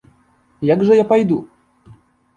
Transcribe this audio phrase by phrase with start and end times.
[0.69, 1.39] Як жа я пайду?